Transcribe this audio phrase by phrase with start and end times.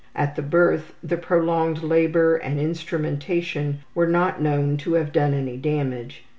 [0.15, 5.57] At the birth the prolonged labor and instrumentation were not known to have done any
[5.57, 6.23] damage.